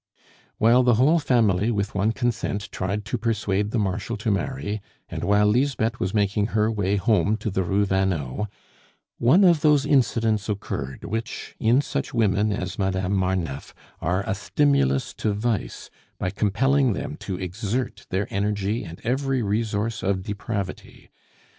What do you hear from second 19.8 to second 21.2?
of depravity.